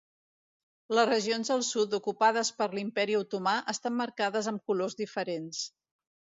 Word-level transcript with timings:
Les 0.99 1.07
regions 1.09 1.51
del 1.53 1.65
sud 1.67 1.93
ocupades 1.99 2.51
per 2.63 2.69
l'imperi 2.73 3.19
otomà 3.21 3.55
estan 3.77 3.97
marcades 4.01 4.53
amb 4.55 4.67
colors 4.73 5.01
diferents. 5.07 5.65